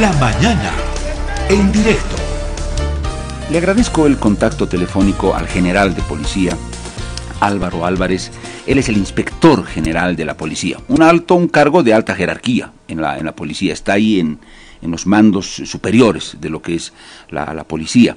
[0.00, 0.72] La mañana,
[1.50, 2.16] en directo.
[3.50, 6.56] Le agradezco el contacto telefónico al general de policía,
[7.40, 8.30] Álvaro Álvarez.
[8.66, 10.78] Él es el inspector general de la policía.
[10.88, 13.74] Un alto, un cargo de alta jerarquía en la, en la policía.
[13.74, 14.38] Está ahí en,
[14.80, 16.94] los mandos superiores de lo que es
[17.28, 18.16] la policía.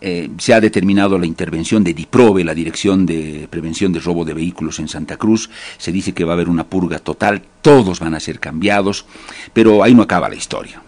[0.00, 4.32] Eh, se ha determinado la intervención de DIPROVE, la Dirección de Prevención de Robo de
[4.32, 5.50] Vehículos en Santa Cruz.
[5.76, 9.04] Se dice que va a haber una purga total, todos van a ser cambiados,
[9.52, 10.82] pero ahí no acaba la historia.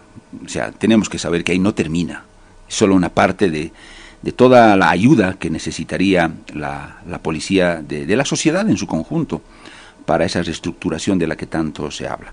[0.45, 2.25] O sea, tenemos que saber que ahí no termina.
[2.69, 3.73] Es solo una parte de,
[4.35, 9.41] toda la ayuda que necesitaría la, policía de la sociedad en su conjunto
[10.05, 12.33] para esa reestructuración de la que tanto se habla.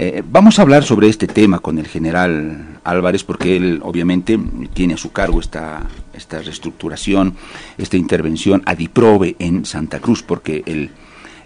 [0.00, 4.38] Eh, vamos a hablar sobre este tema con el general Álvarez porque él obviamente
[4.72, 7.34] tiene a su cargo esta, esta reestructuración,
[7.78, 10.90] esta intervención a Diprove en Santa Cruz porque el,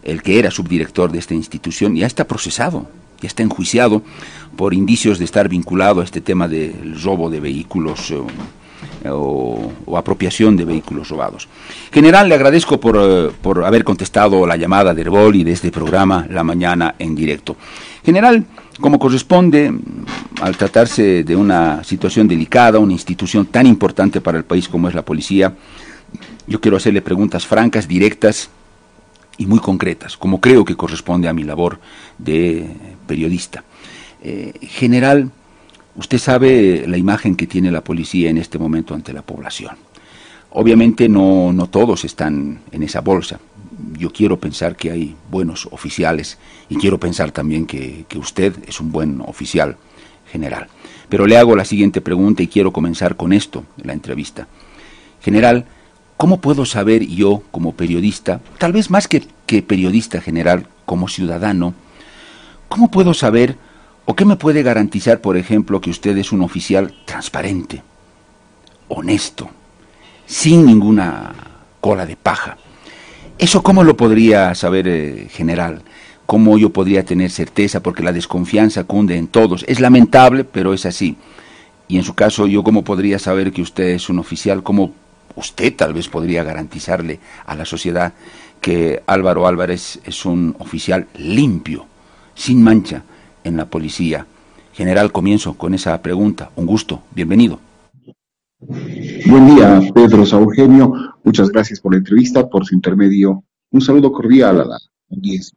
[0.02, 2.90] el que era subdirector de esta institución ya está procesado,
[3.22, 4.02] ya está enjuiciado
[4.56, 8.12] por indicios de estar vinculado a este tema del robo de vehículos.
[9.04, 11.48] Eh, o, apropiación de vehículos robados.
[11.92, 15.70] General, le agradezco por, eh, por haber contestado la llamada de Herbol y de este
[15.70, 17.56] programa La Mañana en directo.
[18.04, 18.44] General,
[18.80, 19.72] como corresponde,
[20.40, 24.94] al tratarse de una situación delicada, una institución tan importante para el país como es
[24.94, 25.54] la policía,
[26.46, 28.50] yo quiero hacerle preguntas francas, directas
[29.38, 31.80] y muy concretas, como creo que corresponde a mi labor
[32.18, 32.68] de
[33.06, 33.64] periodista.
[34.22, 35.30] Eh, general,
[35.96, 39.76] usted sabe la imagen que tiene la policía en este momento ante la población.
[40.50, 43.40] Obviamente no, no todos están en esa bolsa
[43.98, 46.38] yo quiero pensar que hay buenos oficiales
[46.68, 49.76] y quiero pensar también que, usted es un buen oficial
[50.30, 50.68] general.
[51.08, 54.46] Pero le hago la siguiente pregunta y quiero comenzar con esto, la entrevista.
[55.20, 55.66] General,
[56.22, 59.24] ¿cómo puedo saber yo como periodista, tal vez más que,
[59.62, 61.74] periodista general, como ciudadano,
[62.68, 63.56] cómo puedo saber
[64.04, 67.82] o qué me puede garantizar, por ejemplo, que usted es un oficial transparente,
[68.86, 69.50] honesto,
[70.24, 71.32] sin ninguna
[71.80, 72.56] cola de paja?
[73.36, 75.82] ¿Eso cómo lo podría saber eh, general?
[76.24, 77.82] ¿Cómo yo podría tener certeza?
[77.82, 79.64] Porque la desconfianza cunde en todos.
[79.66, 81.16] Es lamentable, pero es así.
[81.88, 84.62] Y en su caso, ¿yo cómo podría saber que usted es un oficial?
[84.62, 84.92] ¿Cómo
[85.36, 88.12] usted tal vez podría garantizarle a la sociedad
[88.60, 91.86] que Álvaro Álvarez es un oficial limpio,
[92.34, 93.02] sin mancha,
[93.44, 94.26] en la policía?
[94.72, 96.50] General, comienzo con esa pregunta.
[96.56, 97.02] Un gusto.
[97.14, 97.60] Bienvenido.
[98.60, 100.92] Buen día, Pedro Saugenio.
[101.24, 103.44] Muchas gracias por la entrevista, por su intermedio.
[103.70, 104.78] Un saludo cordial a la
[105.10, 105.56] audiencia.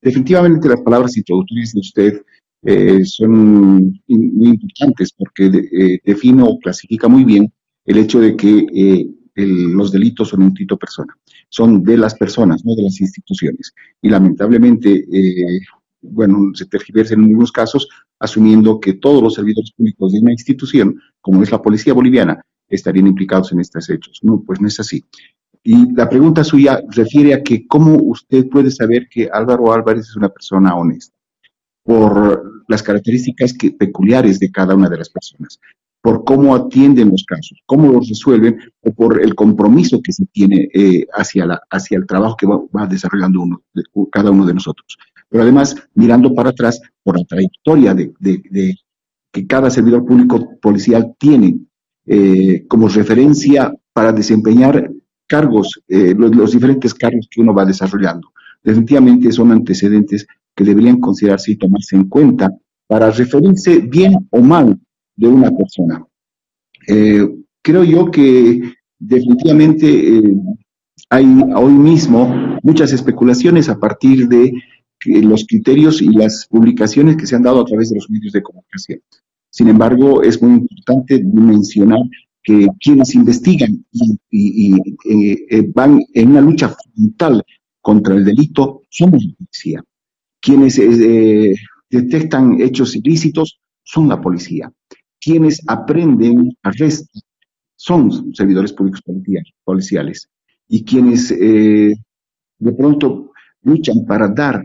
[0.00, 2.22] Definitivamente las palabras introductorias de usted
[2.64, 7.52] eh, son muy importantes porque eh, define o clasifica muy bien
[7.86, 11.16] el hecho de que eh, los delitos son un tito persona,
[11.48, 13.72] son de las personas, no de las instituciones.
[14.02, 15.04] Y lamentablemente,
[16.00, 17.88] bueno, se tergiversa en algunos casos
[18.18, 23.06] asumiendo que todos los servidores públicos de una institución, como es la policía boliviana, estarían
[23.06, 24.20] implicados en estos hechos.
[24.22, 25.04] No, pues no es así.
[25.62, 30.16] Y la pregunta suya refiere a que cómo usted puede saber que Álvaro Álvarez es
[30.16, 31.16] una persona honesta,
[31.82, 35.58] por las características peculiares de cada una de las personas,
[36.06, 40.68] por cómo atienden los casos, cómo los resuelven o por el compromiso que se tiene
[40.72, 43.62] eh, hacia, la, hacia el trabajo que va, desarrollando uno,
[44.12, 44.96] cada uno de nosotros.
[45.28, 48.76] Pero además, mirando para atrás, por la trayectoria de, de
[49.32, 51.58] que cada servidor público policial tiene
[52.06, 54.88] eh, como referencia para desempeñar
[55.26, 58.28] cargos, eh, los, diferentes cargos que uno va desarrollando.
[58.62, 60.24] Definitivamente son antecedentes
[60.54, 62.48] que deberían considerarse y tomarse en cuenta
[62.86, 64.78] para referirse bien o mal
[65.16, 66.04] de una persona.
[66.86, 67.28] Eh,
[67.62, 70.22] creo yo que definitivamente
[71.10, 74.52] hay hoy mismo muchas especulaciones a partir de
[75.04, 78.42] los criterios y las publicaciones que se han dado a través de los medios de
[78.42, 79.00] comunicación.
[79.50, 82.00] Sin embargo, es muy importante mencionar
[82.42, 83.84] que quienes investigan
[84.30, 87.42] y, eh, eh, van en una lucha frontal
[87.80, 89.82] contra el delito somos la policía.
[90.40, 91.56] Quienes eh,
[91.90, 94.70] detectan hechos ilícitos son la policía.
[95.20, 97.22] Quienes aprenden, arrestan,
[97.76, 99.02] son servidores públicos
[99.64, 100.28] policiales.
[100.68, 103.32] Y quienes de pronto
[103.62, 104.64] luchan para dar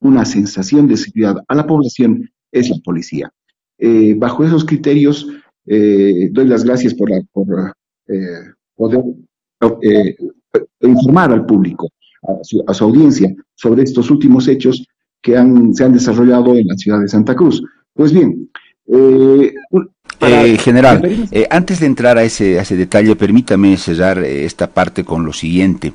[0.00, 3.30] una sensación de seguridad a la población es la policía.
[3.78, 5.26] Eh, bajo esos criterios,
[5.66, 7.74] eh, doy las gracias por, por
[8.08, 8.40] eh,
[8.74, 9.02] poder
[10.80, 11.88] informar al público,
[12.66, 14.86] a su, audiencia, sobre estos últimos hechos
[15.22, 15.32] que
[15.74, 17.62] se han desarrollado en la ciudad de Santa Cruz.
[17.94, 18.50] Pues bien,
[20.58, 25.32] general, antes de entrar a ese, a ese detalle, permítame cerrar esta parte con lo
[25.32, 25.92] siguiente.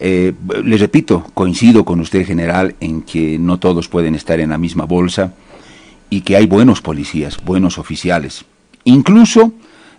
[0.00, 4.84] le repito, coincido con usted, general, en que no todos pueden estar en la misma
[4.84, 5.34] bolsa
[6.10, 8.44] y que hay buenos policías, buenos oficiales,
[8.84, 9.52] incluso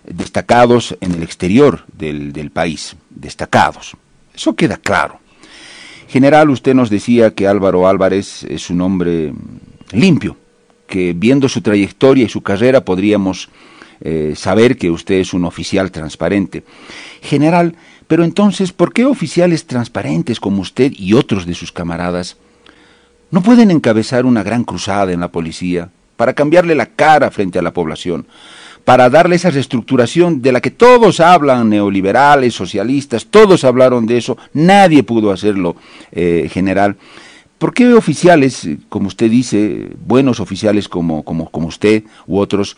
[0.04, 3.96] destacados en el exterior del, del país, destacados.
[4.34, 5.18] Eso queda claro.
[6.08, 9.32] General, usted nos decía que Álvaro Álvarez es un hombre
[9.92, 10.36] limpio,
[10.94, 13.48] que viendo su trayectoria y su carrera podríamos
[14.00, 16.62] eh, saber que usted es un oficial transparente.
[17.20, 17.74] General,
[18.06, 22.36] pero entonces, ¿por qué oficiales transparentes como usted y otros de sus camaradas
[23.32, 27.62] no pueden encabezar una gran cruzada en la policía para cambiarle la cara frente a
[27.62, 28.28] la población?
[28.84, 34.36] para darle esa reestructuración de la que todos hablan, neoliberales, socialistas, todos hablaron de eso,
[34.52, 35.74] nadie pudo hacerlo,
[36.12, 36.98] eh, general.
[37.64, 42.76] ¿Por qué oficiales, como usted dice, buenos oficiales como, como, como usted u otros,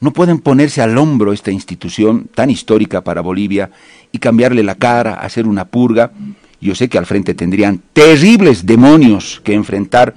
[0.00, 3.70] no pueden ponerse al hombro esta institución tan histórica para Bolivia
[4.10, 6.10] y cambiarle la cara, hacer una purga?
[6.60, 10.16] Yo sé que al frente tendrían terribles demonios que enfrentar,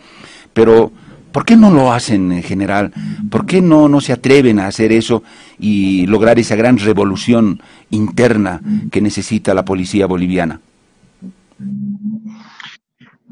[0.54, 0.92] pero
[1.32, 2.92] ¿por qué no lo hacen en general?
[3.30, 5.22] ¿Por qué no, no se atreven a hacer eso
[5.60, 7.62] y lograr esa gran revolución
[7.92, 8.60] interna
[8.90, 10.62] que necesita la policía boliviana?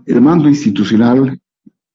[0.07, 1.39] El mando institucional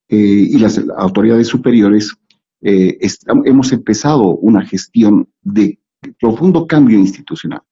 [0.09, 2.15] eh, y las autoridades superiores
[2.61, 2.99] eh,
[3.45, 5.81] hemos empezado una gestión de
[6.21, 7.63] profundo cambio institucional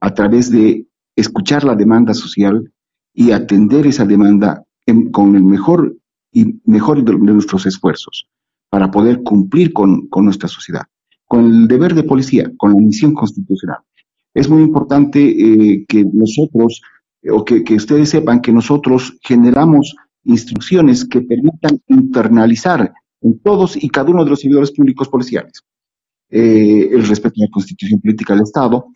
[0.00, 2.72] a través de escuchar la demanda social
[3.12, 4.64] y atender esa demanda
[5.12, 5.96] con el mejor
[6.32, 8.28] y mejor de, nuestros esfuerzos
[8.68, 10.82] para poder cumplir con, nuestra sociedad,
[11.24, 13.78] con el deber de policía, con la misión constitucional.
[14.34, 16.82] Es muy importante eh, que nosotros,
[17.30, 19.94] o que, que ustedes sepan que nosotros generamos
[20.24, 25.62] instrucciones que permitan internalizar en todos y cada uno de los servidores públicos policiales.
[26.28, 28.86] Eh, el respeto a la constitución política del Estado,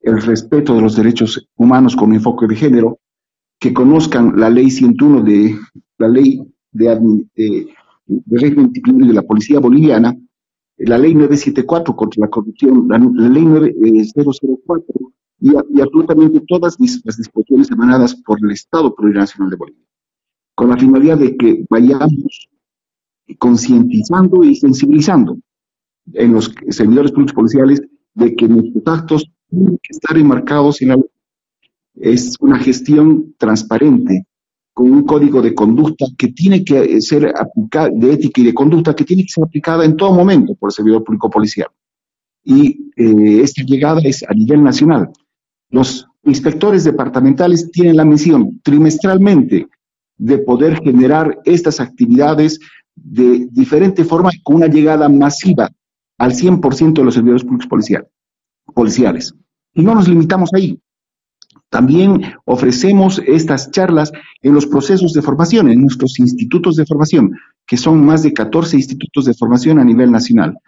[0.00, 2.98] el respeto de los derechos humanos con enfoque de género,
[3.58, 5.56] que conozcan la ley 101 de
[5.98, 6.42] la ley
[6.72, 6.98] de,
[7.34, 10.16] de régimen de la policía boliviana,
[10.80, 15.04] la ley 974 contra la corrupción, la, ley 9004 eh,
[15.40, 19.84] y, y, absolutamente todas las disposiciones emanadas por el Estado Plurinacional de Bolivia,
[20.54, 22.48] con la finalidad de que vayamos
[23.38, 25.38] concientizando y sensibilizando
[26.14, 27.82] en los servidores públicos policiales
[28.14, 31.04] de que nuestros actos tienen que estar enmarcados en la ley.
[31.94, 34.24] Es una gestión transparente,
[34.82, 39.04] un código de conducta que tiene que ser aplicada, de ética y de conducta, que
[39.04, 41.68] tiene que ser aplicada en todo momento por el servidor público policial.
[42.44, 45.10] Y eh, esta llegada es a nivel nacional.
[45.70, 49.68] Los inspectores departamentales tienen la misión trimestralmente
[50.16, 52.58] de poder generar estas actividades
[52.94, 55.70] de diferente forma con una llegada masiva
[56.18, 57.68] al 100% de los servidores públicos
[58.74, 59.34] policiales.
[59.72, 60.78] Y no nos limitamos ahí.
[61.70, 64.12] También ofrecemos estas charlas
[64.42, 68.76] en los procesos de formación, en nuestros institutos de formación, que son más de 14
[68.76, 70.58] institutos de formación a nivel nacional.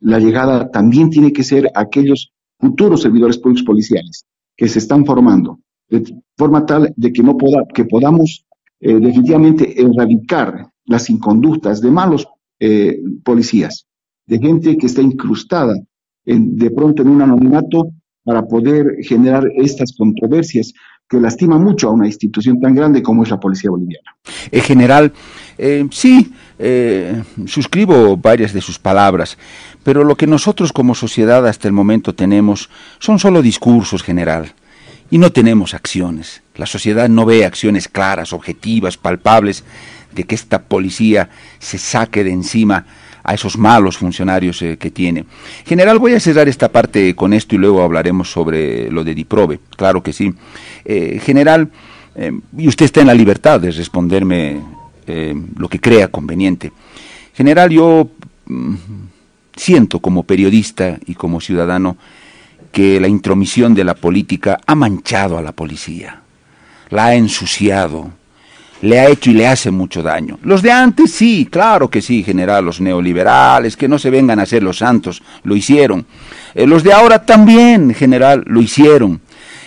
[0.00, 4.24] La llegada también tiene que ser a aquellos futuros servidores públicos policiales
[4.56, 6.02] que se están formando, de
[6.36, 7.36] forma tal de que, no
[7.72, 8.44] que podamos
[8.80, 12.26] eh, definitivamente erradicar las inconductas de malos
[12.58, 13.86] eh, policías,
[14.26, 15.76] de gente que está incrustada
[16.24, 17.92] de pronto en un anonimato
[18.24, 20.72] para poder generar estas controversias
[21.08, 24.14] que lastima mucho a una institución tan grande como es la Policía Boliviana.
[24.50, 25.12] En general,
[25.58, 26.32] eh, sí,
[27.46, 29.36] suscribo varias de sus palabras,
[29.82, 34.52] pero lo que nosotros como sociedad hasta el momento tenemos son solo discursos general
[35.10, 36.42] y no tenemos acciones.
[36.54, 39.64] La sociedad no ve acciones claras, objetivas, palpables
[40.12, 42.86] de que esta policía se saque de encima
[43.22, 45.24] a esos malos funcionarios eh, que tiene.
[45.64, 49.60] General, voy a cerrar esta parte con esto y luego hablaremos sobre lo de Diprobe.
[49.76, 50.32] Claro que sí.
[50.84, 51.70] Eh, general,
[52.14, 54.60] eh, y usted está en la libertad de responderme
[55.56, 56.70] lo que crea conveniente.
[57.34, 58.10] General, yo
[58.46, 58.74] mm,
[59.56, 61.96] siento como periodista y como ciudadano
[62.70, 66.22] que la intromisión de la política ha manchado a la policía,
[66.90, 68.12] la ha ensuciado,
[68.82, 70.38] le ha hecho y le hace mucho daño.
[70.42, 74.46] Los de antes sí, claro que sí, general, los neoliberales, que no se vengan a
[74.46, 76.06] ser los santos, lo hicieron.
[76.54, 79.20] Eh, los de ahora también, general, lo hicieron.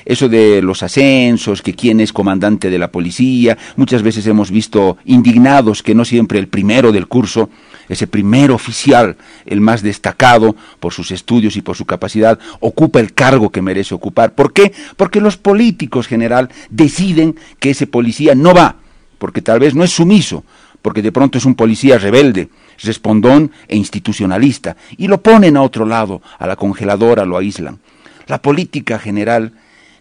[0.05, 4.97] Eso de los ascensos, que quién es comandante de la policía, muchas veces hemos visto
[5.05, 7.49] indignados que no siempre el primero del curso,
[7.87, 9.15] ese primer oficial,
[9.45, 13.95] el más destacado por sus estudios y por su capacidad, ocupa el cargo que merece
[13.95, 14.35] ocupar.
[14.35, 14.73] ¿Por qué?
[14.97, 18.82] Porque los políticos, general, deciden que ese policía no va
[19.23, 20.43] porque tal vez no es sumiso,
[20.81, 22.49] porque de pronto es un policía rebelde,
[22.83, 27.79] respondón e institucionalista, y lo ponen a otro lado, a la congeladora lo aíslan.
[28.27, 29.53] La política general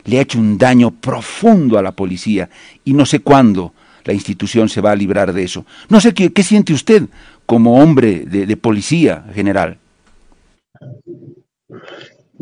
[0.07, 2.51] le ha hecho un daño profundo a la policía
[2.85, 3.73] y no sé cuándo
[4.05, 5.65] la institución se va a librar de eso.
[5.89, 7.05] No sé qué, siente usted
[7.47, 9.79] como hombre de, policía general?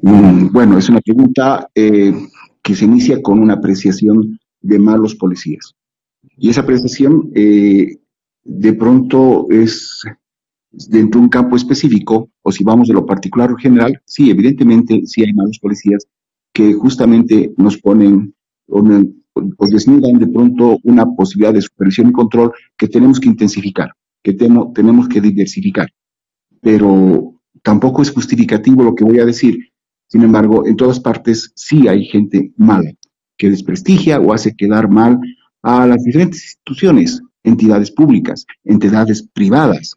[0.00, 2.14] Mm, bueno, es una pregunta eh,
[2.62, 5.74] que se inicia con una apreciación de malos policías.
[6.36, 7.96] Y esa apreciación eh,
[8.44, 10.02] de pronto es
[10.70, 15.02] dentro de un campo específico, o si vamos de lo particular o general, sí, evidentemente
[15.04, 16.06] sí hay malos policías
[16.52, 18.34] que justamente nos ponen
[18.68, 18.82] o,
[19.68, 25.08] desnudan de pronto una posibilidad de supervisión y control que tenemos que intensificar, que tenemos
[25.08, 25.88] que diversificar.
[26.60, 29.58] Pero tampoco es justificativo lo que voy a decir.
[30.08, 32.90] Sin embargo, en todas partes sí hay gente mala,
[33.36, 35.20] que desprestigia o hace quedar mal
[35.62, 39.96] a las diferentes instituciones, entidades públicas, entidades privadas,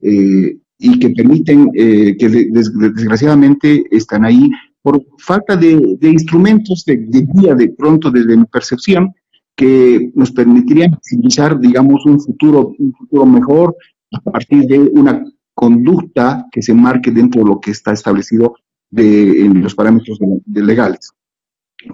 [0.00, 4.50] eh, y que permiten, eh, que desgraciadamente están ahí
[4.82, 9.12] por falta de, instrumentos de, guía de pronto desde mi percepción
[9.54, 13.76] que nos permitirían civilizar, digamos, un futuro, un futuro mejor
[14.12, 18.54] a partir de una conducta que se marque dentro de lo que está establecido
[18.88, 21.10] de, en los parámetros legales.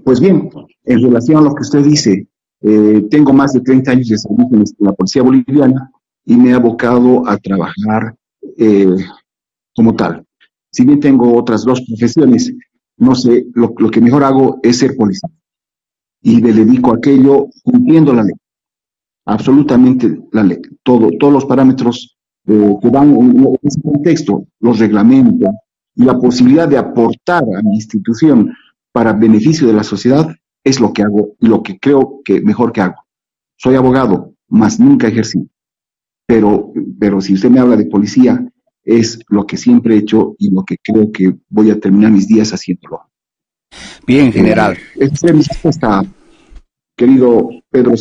[0.05, 0.49] Pues bien,
[0.85, 2.29] en relación a lo que usted dice,
[2.63, 5.91] eh, tengo más de 30 años de servicio en la policía boliviana
[6.25, 8.17] y me he abocado a trabajar
[8.59, 8.97] eh,
[9.75, 10.25] como tal.
[10.71, 12.53] Si bien tengo otras dos profesiones,
[12.99, 15.31] no sé, lo, que mejor hago es ser policía.
[16.23, 18.35] Y me dedico a aquello cumpliendo la ley.
[19.27, 20.61] Absolutamente la ley.
[20.83, 25.51] Todo, todos los parámetros eh, que van en, ese contexto, los reglamentos
[25.95, 28.53] y la posibilidad de aportar a mi institución
[28.93, 30.29] para beneficio de la sociedad
[30.67, 33.07] es lo que hago y lo que creo que mejor que hago.
[33.57, 35.49] Soy abogado, más nunca ejercí
[36.27, 38.45] pero, pero si usted me habla de policía,
[38.85, 42.27] es lo que siempre he hecho y lo que creo que voy a terminar mis
[42.27, 43.01] días haciéndolo.
[44.07, 44.77] Bien, general.
[44.77, 46.05] Eh, esta es respuesta,
[46.97, 47.95] querido Pedro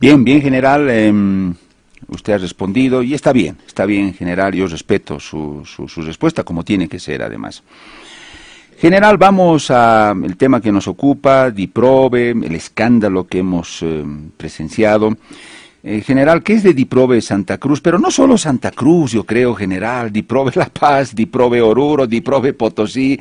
[0.00, 0.90] Bien, bien, general.
[0.90, 1.54] Em,
[2.08, 4.54] usted ha respondido y está bien, está bien, general.
[4.54, 7.62] Yo respeto su, su, su respuesta, como tiene que ser, además.
[8.82, 14.04] General, vamos al tema que nos ocupa, Diprobe, el escándalo que hemos eh,
[14.36, 15.16] presenciado.
[15.84, 17.80] Eh, general, ¿qué es de Diprobe Santa Cruz?
[17.80, 23.20] Pero no solo Santa Cruz, yo creo, general, Diprobe La Paz, Diprobe Oruro, Diprobe Potosí.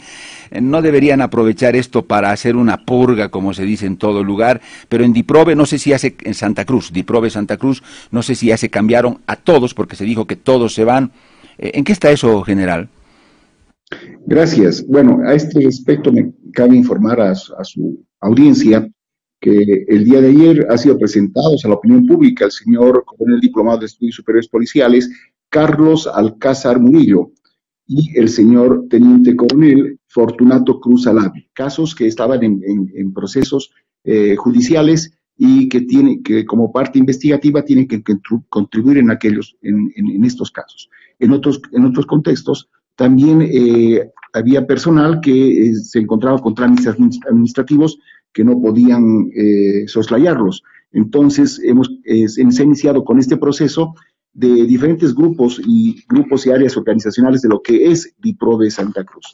[0.50, 4.62] Eh, no deberían aprovechar esto para hacer una purga, como se dice en todo lugar,
[4.90, 8.34] pero en Diprobe, no sé si hace, en Santa Cruz, Diprobe Santa Cruz, no sé
[8.34, 11.12] si ya se cambiaron a todos, porque se dijo que todos se van.
[11.60, 12.90] ¿En qué está eso, general?
[14.26, 14.86] Gracias.
[14.88, 18.90] Bueno, a este respecto me cabe informar a, su audiencia
[19.40, 23.40] que el día de ayer ha sido presentado a la opinión pública el señor coronel
[23.40, 25.10] diplomado de estudios superiores policiales
[25.50, 27.32] Carlos Alcázar Murillo
[27.88, 35.12] y el señor teniente coronel Fortunato Cruz Alavi, casos que estaban en, procesos eh, judiciales
[35.36, 38.02] y que tiene que como parte investigativa tienen que,
[38.48, 40.90] contribuir en aquellos en, en, estos casos.
[41.20, 42.70] En otros en otros contextos
[43.02, 47.98] también eh, había personal que eh, se encontraba con trámites administrativos
[48.32, 50.62] que no podían eh, soslayarlos.
[50.92, 53.96] Entonces, hemos, se ha iniciado con este proceso
[54.34, 59.04] de diferentes grupos y grupos y áreas organizacionales de lo que es DIPRO de Santa
[59.04, 59.26] Cruz.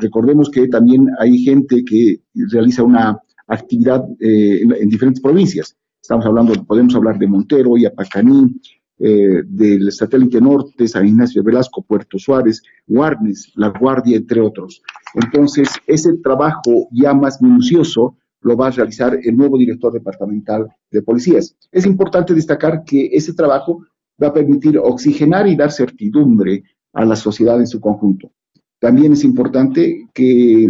[0.00, 5.76] recordemos que también hay gente que realiza una actividad en, diferentes provincias.
[6.02, 8.60] Estamos hablando, podemos hablar de Montero, Yapacaní,
[8.98, 14.82] eh, del satélite norte, San Ignacio Velasco, Puerto Suárez, Guarnes, La Guardia, entre otros.
[15.14, 21.02] Entonces, ese trabajo ya más minucioso lo va a realizar el nuevo director departamental de
[21.02, 21.56] policías.
[21.72, 23.84] Es importante destacar que ese trabajo
[24.22, 28.30] va a permitir oxigenar y dar certidumbre a la sociedad en su conjunto.
[28.78, 30.68] También es importante que,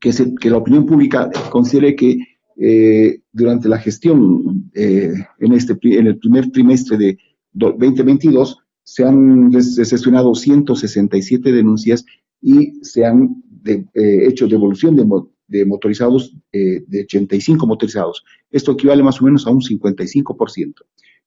[0.00, 2.18] que, la opinión pública considere que
[2.56, 7.18] eh, durante la gestión eh, en, este, en el primer trimestre de
[7.52, 12.04] 2022 se han sesionado 167 denuncias
[12.40, 15.06] y se han eh, hecho devolución de,
[15.48, 18.24] de motorizados de 85 motorizados.
[18.50, 20.74] Esto equivale más o menos a un 55%.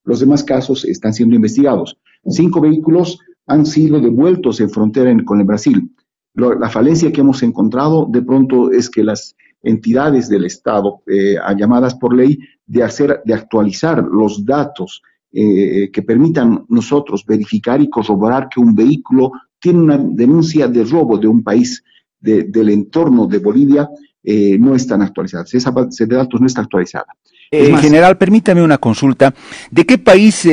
[0.03, 1.97] Los demás casos están siendo investigados.
[2.27, 5.91] Cinco vehículos han sido devueltos en frontera con el Brasil.
[6.35, 11.95] la falencia que hemos encontrado de pronto es que las entidades del Estado, eh, llamadas
[11.95, 18.49] por ley, de hacer, de actualizar los datos eh, que permitan nosotros verificar y corroborar
[18.49, 21.83] que un vehículo tiene una denuncia de robo de un país
[22.19, 23.87] del entorno de Bolivia,
[24.23, 25.53] eh, no están actualizadas.
[25.53, 27.05] Esa base de datos no está actualizada.
[27.49, 29.33] En general, permítame una consulta.
[29.71, 30.45] ¿De qué país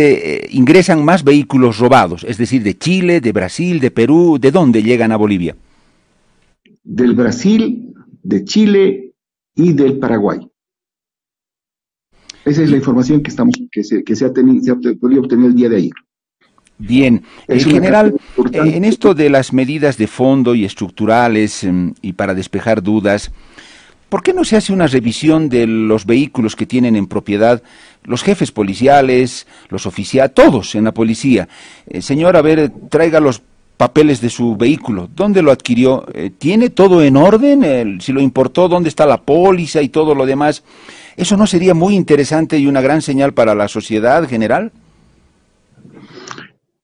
[0.51, 2.23] ingresan más vehículos robados?
[2.23, 5.57] Es decir, de Chile, de Brasil, de Perú, ¿de dónde llegan a Bolivia?
[6.85, 7.95] Del Brasil,
[8.25, 9.13] de Chile
[9.55, 10.41] y del Paraguay.
[12.45, 15.23] Esa es la información que estamos que se, que se ha, tenido, se ha podido
[15.23, 15.93] obtener el día de ayer.
[16.77, 18.15] Bien, en general,
[18.53, 23.31] eh, en esto de las medidas de fondo y estructurales em, y para despejar dudas,
[24.09, 27.63] ¿por qué no se hace una revisión de los vehículos que tienen en propiedad
[28.03, 31.49] los jefes policiales, los oficiales, todos en la policía?
[31.87, 33.41] Eh, señor, a ver, traiga los
[33.85, 35.11] papeles de su vehículo.
[35.15, 36.07] ¿Dónde lo adquirió?
[36.15, 38.01] Eh, ¿Tiene todo en orden?
[38.01, 40.65] si lo importó, ¿dónde está la póliza y todo lo demás?
[41.19, 44.73] ¿Eso no sería muy interesante y una gran señal para la sociedad general?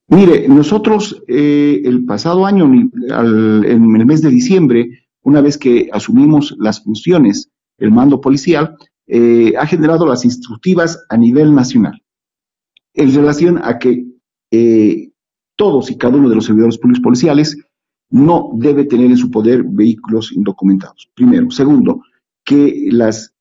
[0.08, 4.90] Mire, nosotros eh, el pasado año, en el mes de diciembre,
[5.22, 8.76] una vez que asumimos las funciones, el mando policial,
[9.06, 12.02] eh, ha generado las instructivas a nivel nacional
[12.92, 14.04] en relación a que
[15.60, 17.54] todos y cada uno de los servidores públicos policiales
[18.08, 21.10] no debe tener en su poder vehículos indocumentados.
[21.14, 21.50] Primero.
[21.50, 22.00] Segundo,
[22.42, 23.34] que las,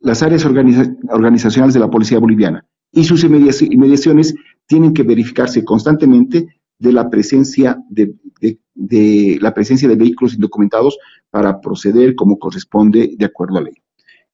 [0.00, 4.34] las áreas organizacionales de la policía boliviana y sus inmediaciones
[4.66, 6.46] tienen que verificarse constantemente
[6.78, 8.14] de la presencia de,
[9.40, 10.98] la presencia de vehículos indocumentados
[11.30, 13.74] para proceder como corresponde de acuerdo a ley.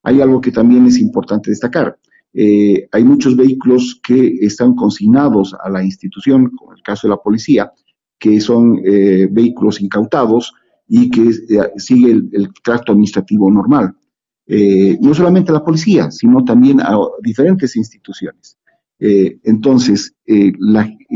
[0.03, 1.97] Hay algo que también es importante destacar.
[2.33, 7.23] Eh, hay muchos vehículos que están consignados a la institución, como el caso de la
[7.23, 7.73] policía,
[8.19, 10.53] que son eh, vehículos incautados
[10.87, 13.95] y que eh, sigue el, el, trato administrativo normal.
[15.01, 18.59] no solamente a la policía, sino también a diferentes instituciones.
[19.01, 20.53] Eh, entonces, eh,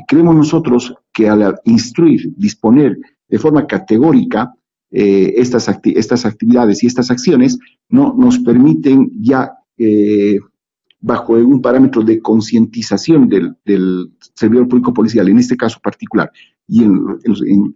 [0.09, 2.97] creemos nosotros que al instruir, disponer
[3.28, 4.54] de forma categórica
[4.90, 7.59] eh, estas, estas actividades y estas acciones,
[7.90, 9.52] no nos permiten ya,
[11.06, 16.32] bajo un parámetro de concientización del, servidor público policial, en este caso particular,
[16.66, 17.18] y en,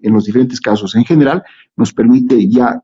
[0.03, 1.43] los diferentes casos en general,
[1.77, 2.83] nos permite ya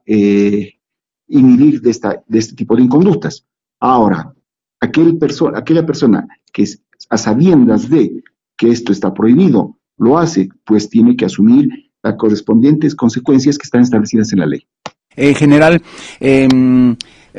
[1.27, 3.47] inhibir de, esta, de este tipo de inconductas.
[3.81, 4.35] Ahora,
[4.81, 5.19] aquel
[5.55, 8.23] aquella persona que es a sabiendas de
[8.55, 11.71] que esto está prohibido, lo hace, pues tiene que asumir
[12.03, 14.67] las correspondientes consecuencias que están establecidas en la ley.
[15.17, 15.81] En general,
[16.21, 16.95] em,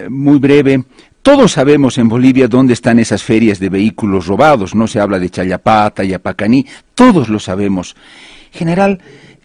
[0.09, 0.83] muy breve,
[1.25, 5.31] todos sabemos en Bolivia dónde están esas ferias de vehículos robados, no se habla de
[5.31, 7.95] Chayapata, Yapacaní, todos lo sabemos.
[8.51, 9.01] General,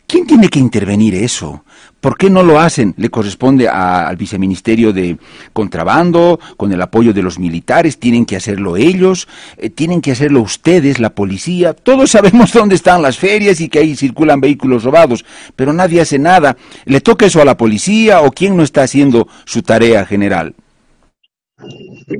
[0.06, 1.64] ¿quién tiene que intervenir eso?
[1.98, 2.92] ¿Por qué no lo hacen?
[2.98, 5.16] Le corresponde al viceministerio de
[5.54, 10.42] contrabando, con el apoyo de los militares, tienen que hacerlo ellos, eh, tienen que hacerlo
[10.42, 11.72] ustedes, la policía.
[11.72, 15.24] Todos sabemos dónde están las ferias y que ahí circulan vehículos robados,
[15.56, 16.58] pero nadie hace nada.
[16.84, 20.54] ¿Le toca eso a la policía o quién no está haciendo su tarea general?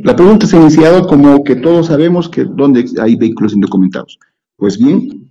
[0.04, 4.18] La pregunta se ha iniciado como que todos sabemos que dónde hay vehículos indocumentados.
[4.56, 5.30] Pues bien,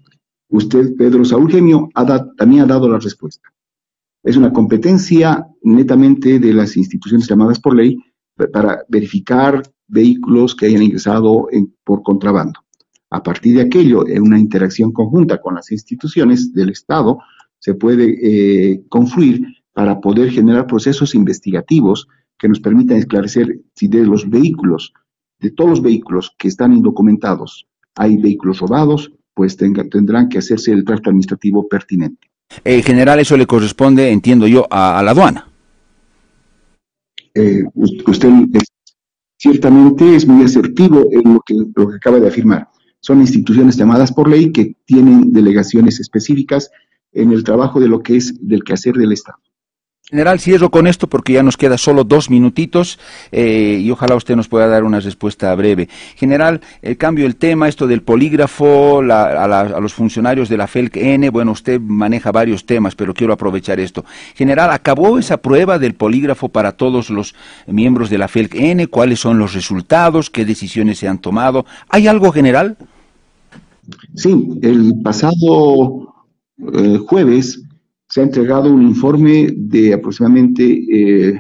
[0.50, 1.90] usted, Pedro Saúl Genio,
[2.38, 3.50] también ha dado la respuesta.
[4.24, 7.98] Es una competencia netamente de las instituciones llamadas por ley
[8.52, 11.48] para verificar vehículos que hayan ingresado
[11.84, 12.60] por contrabando.
[13.12, 17.20] A partir de aquello, en una interacción conjunta con las instituciones del Estado,
[17.58, 22.08] se puede eh, confluir para poder generar procesos investigativos
[22.40, 24.94] que nos permitan esclarecer si de los vehículos,
[25.40, 30.84] de todos los vehículos que están indocumentados, hay vehículos robados, pues tendrán que hacerse el
[30.84, 32.30] trato administrativo pertinente.
[32.64, 35.48] En general eso le corresponde, entiendo yo, a, la aduana.
[37.36, 38.34] Eh, usted
[39.38, 42.70] ciertamente es muy asertivo en lo que, lo que acaba de afirmar.
[43.02, 46.72] Son instituciones llamadas por ley que tienen delegaciones específicas
[47.12, 49.40] en el trabajo de lo que es del quehacer del Estado.
[50.10, 52.98] General, cierro con esto porque ya nos queda solo dos minutitos
[53.32, 55.88] eh, y ojalá usted nos pueda dar una respuesta breve.
[56.16, 61.52] General, el cambio del tema, esto del polígrafo, a, los funcionarios de la FELC-N, bueno,
[61.52, 64.04] usted maneja varios temas, pero quiero aprovechar esto.
[64.34, 67.36] General, ¿acabó esa prueba del polígrafo para todos los
[67.68, 68.88] miembros de la FELC-N?
[68.88, 70.32] ¿Cuáles son los resultados?
[70.32, 71.68] ¿Qué decisiones se han tomado?
[71.88, 72.78] ¿Hay algo, general?
[74.16, 76.16] Sí, el pasado
[76.74, 77.62] eh, jueves
[78.10, 81.40] se ha entregado un informe de aproximadamente eh,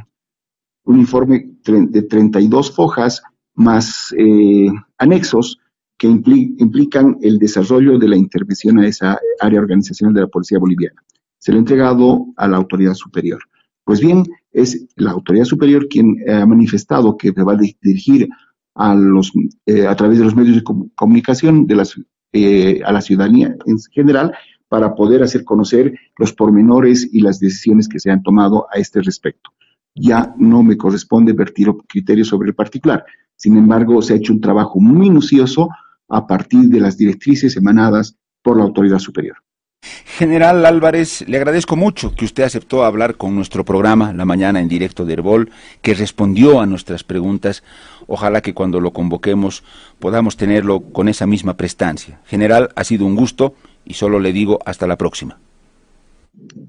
[0.85, 3.21] un informe de 32 fojas
[3.55, 5.59] más eh, anexos
[5.97, 11.03] que implican el desarrollo de la intervención a esa área organizacional de la Policía Boliviana.
[11.37, 13.41] Se lo ha entregado a la autoridad superior.
[13.83, 18.29] Pues bien, es la autoridad superior quien ha manifestado que va a dirigir
[18.75, 19.33] a, los,
[19.65, 20.63] eh, a través de los medios de
[20.95, 24.31] comunicación de las, a la ciudadanía en general
[24.69, 29.01] para poder hacer conocer los pormenores y las decisiones que se han tomado a este
[29.01, 29.51] respecto.
[29.95, 33.03] Ya no me corresponde vertir criterios sobre el particular.
[33.35, 35.69] Sin embargo, se ha hecho un trabajo minucioso
[36.07, 39.37] a partir de las directrices emanadas por la autoridad superior.
[39.81, 44.67] General Álvarez, le agradezco mucho que usted aceptó hablar con nuestro programa La Mañana en
[44.67, 45.51] Directo de Herbol,
[45.81, 47.63] que respondió a nuestras preguntas.
[48.05, 49.63] Ojalá que cuando lo convoquemos
[49.99, 52.19] podamos tenerlo con esa misma prestancia.
[52.25, 53.55] General, ha sido un gusto
[53.89, 55.37] y solo le digo hasta la próxima.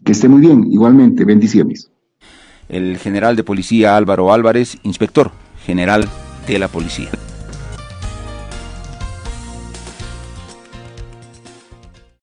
[0.05, 1.93] Que esté muy bien, igualmente, bendiciones.
[2.69, 5.31] El general de policía Álvaro Álvarez, inspector
[5.65, 6.09] general
[6.49, 7.11] de la policía.